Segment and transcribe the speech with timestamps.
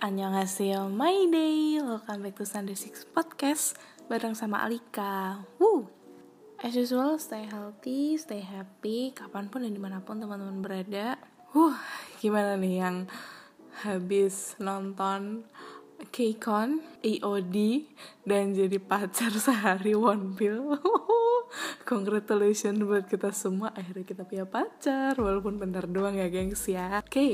[0.00, 1.76] Annyeonghaseyo, my day.
[1.76, 3.76] Welcome back to Sunday Six Podcast
[4.08, 5.44] Bareng sama Alika.
[5.60, 5.92] Woo!
[6.56, 11.20] As usual, stay healthy, stay happy Kapan pun dan di mana pun teman-teman berada.
[11.52, 11.76] Wuh,
[12.16, 12.96] gimana nih yang
[13.84, 15.44] habis nonton
[16.08, 17.84] K-Con, EOD,
[18.24, 20.80] dan jadi pacar sehari One Pill
[21.92, 23.76] Congratulations buat kita semua.
[23.76, 27.04] Akhirnya kita punya pacar Walaupun bentar doang ya gengs ya.
[27.04, 27.32] Oke, okay,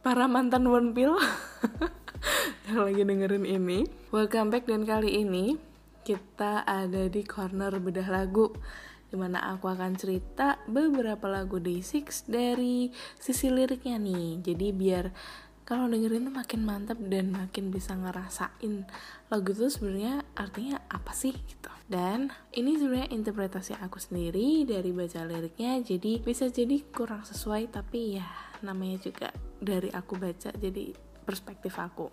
[0.00, 1.12] para mantan One Pill
[2.68, 3.78] yang lagi dengerin ini.
[4.10, 5.56] Welcome back dan kali ini
[6.06, 8.54] kita ada di corner bedah lagu
[9.06, 14.42] di mana aku akan cerita beberapa lagu Day6 dari sisi liriknya nih.
[14.42, 15.06] Jadi biar
[15.66, 18.86] kalau dengerin tuh makin mantap dan makin bisa ngerasain
[19.26, 21.70] lagu itu sebenarnya artinya apa sih gitu.
[21.86, 28.18] Dan ini sebenarnya interpretasi aku sendiri dari baca liriknya jadi bisa jadi kurang sesuai tapi
[28.18, 28.26] ya
[28.62, 29.30] namanya juga
[29.62, 32.08] dari aku baca jadi perspektif aku.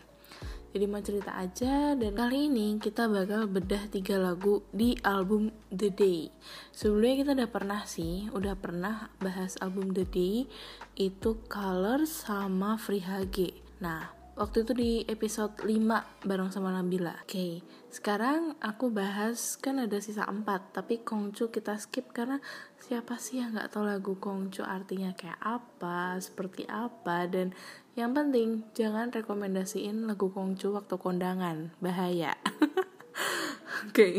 [0.73, 5.93] Jadi mau cerita aja dan kali ini kita bakal bedah tiga lagu di album The
[5.93, 6.33] Day.
[6.73, 10.49] Sebelumnya kita udah pernah sih udah pernah bahas album The Day
[10.97, 13.53] itu Color sama Free HG
[13.85, 17.21] nah waktu itu di episode 5 bareng sama Nabila.
[17.21, 17.53] Oke okay.
[17.93, 20.41] sekarang aku bahas kan ada sisa 4
[20.73, 22.41] tapi Kongcu kita skip karena
[22.81, 27.53] siapa sih yang nggak tahu lagu Kongcu artinya kayak apa seperti apa dan
[27.93, 32.33] yang penting jangan rekomendasiin lagu Kongcu waktu kondangan bahaya
[33.89, 34.13] oke okay.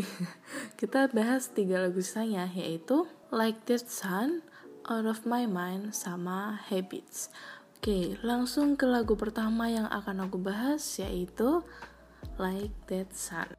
[0.78, 4.46] kita bahas tiga lagu sisanya yaitu Like That Sun
[4.86, 7.34] Out of My Mind sama Habits
[7.84, 11.60] Oke, langsung ke lagu pertama yang akan aku bahas yaitu
[12.40, 13.52] Like That Sun.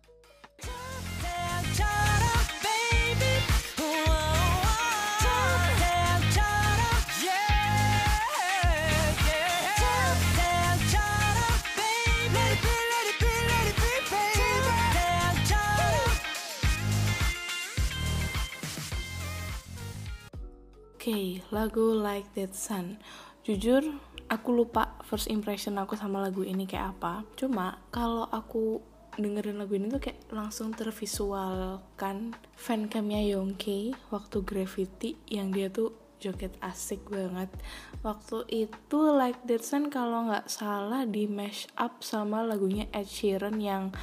[21.06, 22.98] Okay, lagu Like That Sun.
[23.46, 23.86] Jujur,
[24.26, 28.82] aku lupa first impression aku sama lagu ini kayak apa cuma kalau aku
[29.22, 36.58] dengerin lagu ini tuh kayak langsung tervisualkan fancamnya Yongki waktu Gravity yang dia tuh joget
[36.58, 37.54] asik banget
[38.02, 43.62] waktu itu Like That Sun kalau nggak salah di mash up sama lagunya Ed Sheeran
[43.62, 43.94] yang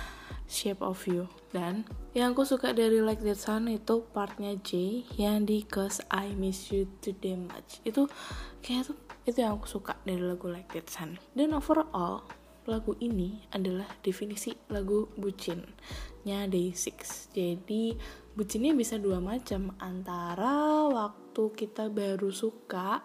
[0.53, 1.33] Shape of You.
[1.49, 6.37] Dan yang aku suka dari Like That Sun itu partnya J yang di Cause I
[6.37, 7.81] Miss You Too Much.
[7.89, 8.13] Itu
[8.61, 12.29] kayak tuh itu yang aku suka dari lagu Like That Sun dan overall
[12.63, 16.95] lagu ini adalah definisi lagu bucinnya Day6
[17.35, 17.99] jadi
[18.39, 19.75] bucinnya bisa dua macam.
[19.83, 23.03] Antara waktu kita baru suka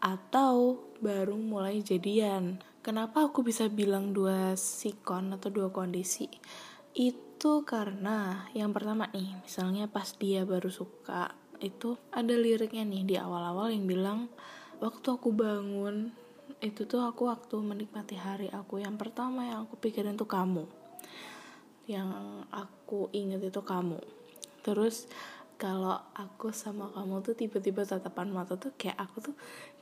[0.00, 2.60] atau baru mulai jadian.
[2.84, 6.28] Kenapa aku bisa bilang dua sikon atau dua kondisi
[6.94, 13.14] itu karena yang pertama nih misalnya pas dia baru suka itu ada liriknya nih di
[13.18, 14.30] awal-awal yang bilang
[14.78, 16.14] waktu aku bangun
[16.62, 20.64] itu tuh aku waktu menikmati hari aku yang pertama yang aku pikirin tuh kamu.
[21.84, 22.08] Yang
[22.48, 24.00] aku inget itu kamu.
[24.64, 25.04] Terus
[25.60, 29.34] kalau aku sama kamu tuh tiba-tiba tatapan mata tuh kayak aku tuh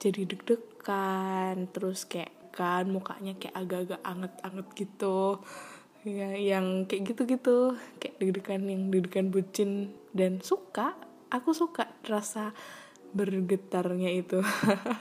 [0.03, 5.41] jadi deg-degan terus kayak kan mukanya kayak agak-agak anget-anget gitu
[6.03, 7.79] ya yang kayak gitu-gitu.
[7.99, 9.71] Kayak deg-degan yang deg-degan bucin.
[10.13, 10.95] Dan suka.
[11.33, 12.53] Aku suka rasa
[13.13, 14.41] bergetarnya itu.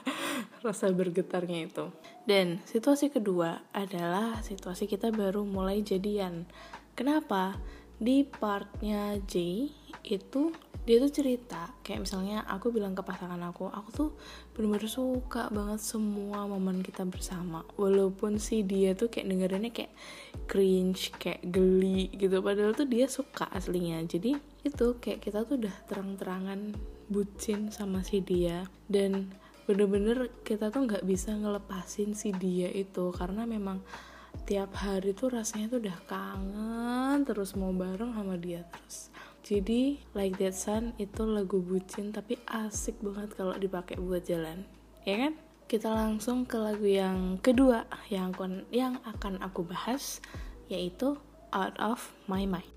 [0.65, 1.89] Rasa bergetarnya itu.
[2.23, 6.45] Dan situasi kedua adalah situasi kita baru mulai jadian.
[6.93, 7.57] Kenapa?
[8.01, 9.65] Di partnya J
[10.03, 14.09] itu dia tuh cerita kayak misalnya aku bilang ke pasangan aku aku tuh
[14.57, 17.61] bener-bener suka banget semua momen kita bersama.
[17.77, 19.93] Walaupun sih dia tuh kayak dengerinnya kayak
[20.49, 22.41] cringe kayak geli gitu.
[22.41, 24.01] Padahal tuh dia suka aslinya.
[24.09, 24.33] Jadi
[24.65, 26.73] itu kayak kita tuh udah terang-terangan
[27.13, 28.65] bucin sama si dia.
[28.89, 29.29] Dan
[29.69, 33.13] bener-bener kita tuh nggak bisa ngelepasin si dia itu.
[33.13, 33.85] Karena memang
[34.47, 40.37] tiap hari tuh rasanya tuh udah kangen terus mau bareng sama dia terus jadi like
[40.37, 44.69] that sun itu lagu bucin tapi asik banget kalau dipakai buat jalan.
[45.01, 45.33] Ya kan?
[45.65, 50.21] Kita langsung ke lagu yang kedua yang akan yang akan aku bahas
[50.69, 51.17] yaitu
[51.49, 52.69] Out of My Mind.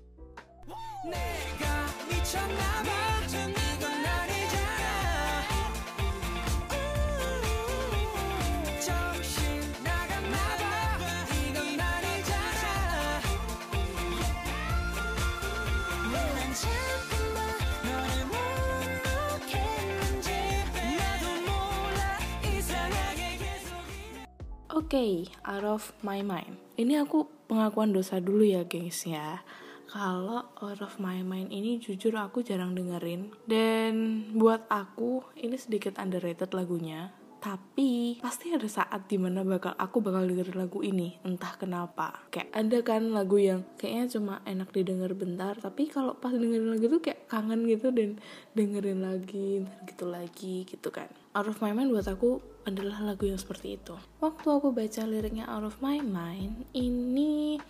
[24.85, 26.61] Okay, out of my mind.
[26.77, 29.41] Ini aku pengakuan dosa dulu ya, gengs ya.
[29.89, 35.97] Kalau out of my mind ini jujur aku jarang dengerin dan buat aku ini sedikit
[36.01, 37.13] underrated lagunya
[37.45, 42.25] tapi pasti ada saat di mana bakal aku bakal dengerin lagu ini entah kenapa.
[42.33, 46.89] Kayak ada kan lagu yang kayaknya cuma enak didengar bentar tapi kalau pas dengerin lagu
[46.89, 48.17] tuh kayak kangen gitu dan
[48.57, 51.05] dengerin lagi gitu lagi gitu kan.
[51.37, 53.93] Out of My Mind buat aku adalah lagu yang seperti itu.
[54.25, 57.61] Waktu aku baca liriknya Out of My Mind ini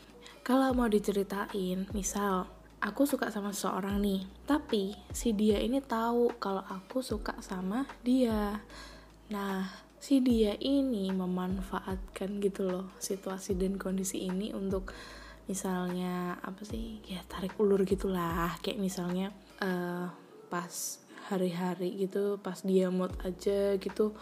[0.47, 2.47] kalau mau diceritain misal
[2.79, 8.63] aku suka sama seseorang nih tapi si dia ini tahu kalau aku suka sama dia
[9.33, 9.65] Nah,
[9.97, 14.93] si dia ini memanfaatkan gitu loh situasi dan kondisi ini untuk
[15.49, 18.53] misalnya apa sih ya tarik ulur gitulah.
[18.61, 19.33] Kayak misalnya
[19.65, 20.13] uh,
[20.49, 24.13] pas hari-hari gitu pas dia mood aja gitu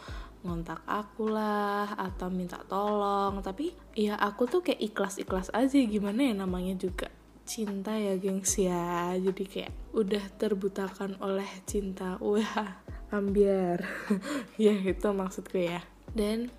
[0.43, 3.43] ngontak aku lah atau minta tolong.
[3.43, 7.11] Tapi ya aku tuh kayak ikhlas-ikhlas aja gimana ya namanya juga
[7.43, 9.19] cinta ya gengs ya.
[9.19, 12.15] Jadi kayak udah terbutakan oleh cinta.
[12.23, 12.82] Wah
[13.13, 13.85] ambiar.
[14.57, 15.85] Ya itu maksudku ya.
[16.09, 16.49] Dan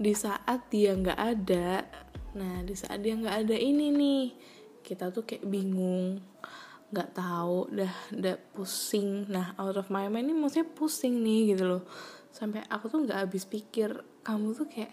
[0.00, 1.84] di saat dia nggak ada
[2.30, 4.24] nah di saat dia nggak ada ini nih
[4.80, 6.22] kita tuh kayak bingung
[6.90, 9.30] nggak tahu dah dah pusing.
[9.30, 11.82] Nah out of my mind ini maksudnya pusing nih gitu loh.
[12.34, 13.94] Sampai aku tuh nggak habis pikir
[14.26, 14.92] kamu tuh kayak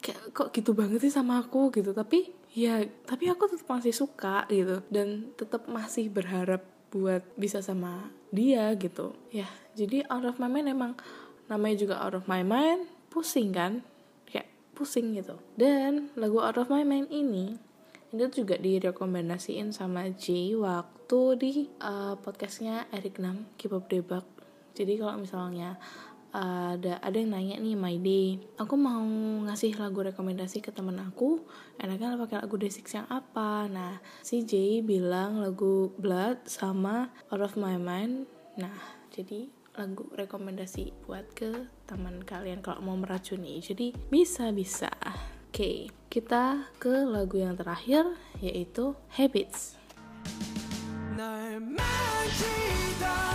[0.00, 1.96] kayak kok gitu banget sih sama aku gitu.
[1.96, 4.84] Tapi ya tapi aku tetap masih suka gitu.
[4.92, 6.60] Dan tetap masih berharap
[6.90, 9.14] buat bisa sama dia gitu.
[9.30, 9.46] Ya
[9.78, 10.92] jadi out of my mind emang
[11.46, 13.86] namanya juga out of my mind pusing kan?
[14.26, 15.38] Kayak pusing gitu.
[15.54, 17.58] Dan lagu out of my mind ini
[18.10, 24.26] itu juga direkomendasiin sama J waktu di uh, podcastnya Eric Nam K-pop debug.
[24.74, 25.78] Jadi kalau misalnya
[26.30, 28.38] ada ada yang nanya nih my day.
[28.58, 29.02] Aku mau
[29.46, 31.42] ngasih lagu rekomendasi ke temen aku.
[31.78, 33.66] Enaknya pakai lagu Day6 yang apa?
[33.66, 38.30] Nah si J bilang lagu Blood sama Out of My Mind.
[38.58, 38.74] Nah
[39.10, 43.58] jadi lagu rekomendasi buat ke teman kalian kalau mau meracuni.
[43.58, 48.06] Jadi bisa bisa oke okay, kita ke lagu yang terakhir
[48.38, 49.78] yaitu Habits.
[52.20, 53.29] Oke,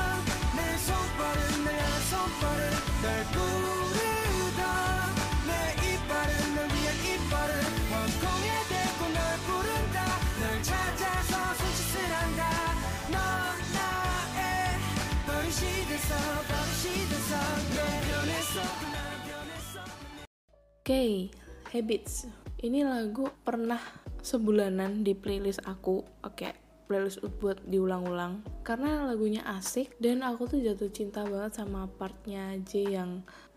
[20.85, 21.33] okay,
[21.73, 22.29] Habits.
[22.61, 23.81] Ini lagu pernah
[24.21, 26.05] sebulanan di playlist aku.
[26.21, 26.53] Oke, okay,
[26.85, 28.45] playlist buat diulang-ulang.
[28.61, 33.11] Karena lagunya asik dan aku tuh jatuh cinta banget sama partnya J yang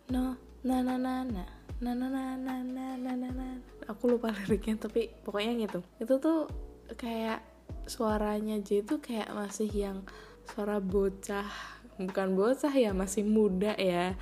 [0.09, 1.45] no na na na na
[1.79, 3.49] na na na na na na na na
[3.87, 6.51] aku lupa liriknya tapi pokoknya gitu itu tuh
[6.99, 7.45] kayak
[7.87, 10.03] suaranya J itu kayak masih yang
[10.49, 11.47] suara bocah
[12.01, 14.17] bukan bocah ya masih muda ya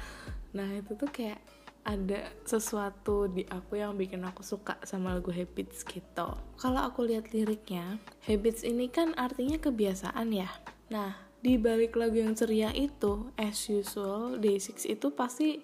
[0.53, 1.41] nah itu tuh kayak
[1.87, 6.35] ada sesuatu di aku yang bikin aku suka sama lagu Habits gitu.
[6.59, 10.51] Kalau aku lihat liriknya, Habits ini kan artinya kebiasaan ya.
[10.91, 15.63] Nah, di balik lagu yang ceria itu, as usual, Day6 itu pasti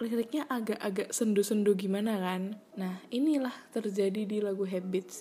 [0.00, 2.56] liriknya agak-agak sendu-sendu gimana kan.
[2.80, 5.20] Nah, inilah terjadi di lagu Habits.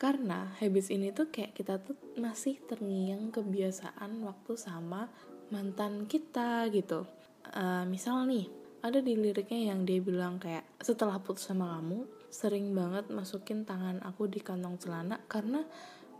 [0.00, 5.12] Karena Habits ini tuh kayak kita tuh masih terngiang kebiasaan waktu sama
[5.52, 7.04] mantan kita gitu.
[7.52, 8.48] Uh, misal nih,
[8.80, 14.00] ada di liriknya yang dia bilang kayak setelah putus sama kamu sering banget masukin tangan
[14.06, 15.66] aku di kantong celana karena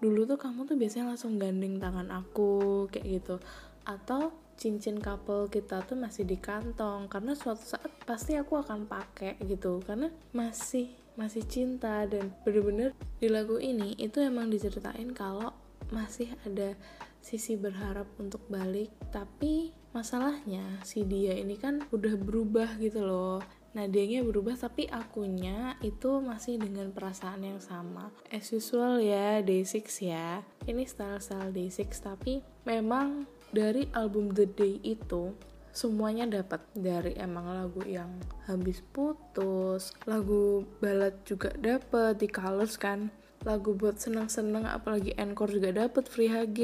[0.01, 3.37] dulu tuh kamu tuh biasanya langsung gandeng tangan aku kayak gitu.
[3.85, 9.41] Atau cincin couple kita tuh masih di kantong karena suatu saat pasti aku akan pakai
[9.49, 15.57] gitu karena masih masih cinta dan bener-bener di lagu ini itu emang diceritain kalau
[15.89, 16.77] masih ada
[17.25, 23.43] sisi berharap untuk balik tapi masalahnya si dia ini kan udah berubah gitu loh.
[23.71, 28.11] Nah dianya berubah tapi akunya itu masih dengan perasaan yang sama.
[28.31, 30.43] As usual ya Day6 ya.
[30.67, 35.35] Ini style-style Day6 tapi memang dari album The Day itu
[35.71, 36.67] semuanya dapat.
[36.75, 38.11] Dari emang lagu yang
[38.51, 43.15] habis putus lagu balad juga dapat di colors kan.
[43.47, 46.59] Lagu buat seneng-seneng apalagi encore juga dapet free HG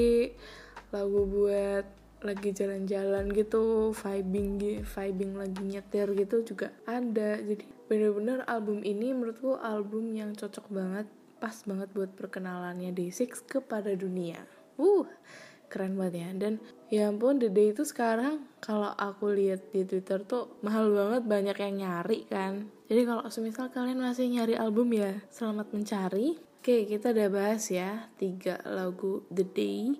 [0.90, 1.86] lagu buat
[2.26, 7.38] lagi jalan-jalan gitu vibing vibing lagi nyetir gitu juga ada.
[7.38, 11.06] Jadi bener-bener album ini menurutku album yang cocok banget
[11.38, 14.42] pas banget buat perkenalannya Day6 kepada dunia.
[14.76, 15.06] Uh
[15.68, 16.28] keren banget ya.
[16.34, 16.52] Dan
[16.88, 21.56] ya ampun The Day itu sekarang kalau aku lihat di Twitter tuh mahal banget banyak
[21.58, 22.70] yang nyari kan.
[22.86, 26.38] Jadi kalau semisal kalian masih nyari album ya selamat mencari.
[26.62, 29.98] Oke kita udah bahas ya tiga lagu The Day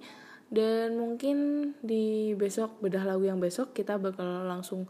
[0.53, 1.37] dan mungkin
[1.83, 4.87] di besok bedah lagu yang besok kita bakal langsung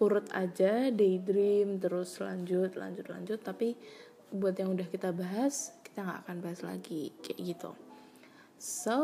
[0.00, 3.74] urut aja Daydream terus lanjut lanjut lanjut tapi
[4.30, 7.70] buat yang udah kita bahas kita nggak akan bahas lagi kayak gitu
[8.56, 8.98] so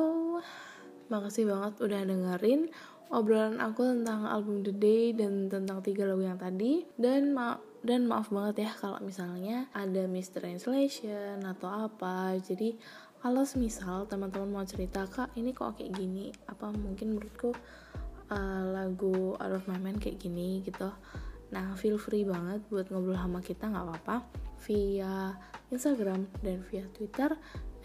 [1.06, 2.66] Makasih banget udah dengerin
[3.14, 6.82] obrolan aku tentang album The Day dan tentang tiga lagu yang tadi.
[6.98, 12.34] Dan ma dan maaf banget ya kalau misalnya ada mistranslation atau apa.
[12.42, 12.74] Jadi
[13.20, 17.50] kalau misal teman-teman mau cerita kak ini kok kayak gini, apa mungkin menurutku
[18.30, 20.90] uh, lagu Out of My Mind kayak gini gitu.
[21.54, 24.16] Nah, feel free banget buat ngobrol sama kita nggak apa-apa
[24.66, 25.36] via
[25.70, 27.34] Instagram dan via Twitter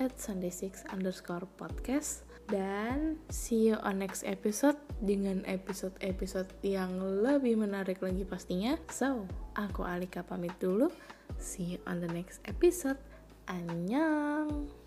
[0.02, 6.92] at Sunday6 underscore podcast dan see you on next episode dengan episode-episode yang
[7.24, 8.76] lebih menarik lagi pastinya.
[8.92, 10.92] So, aku Alika pamit dulu.
[11.40, 13.00] See you on the next episode.
[13.48, 14.81] Annyeong!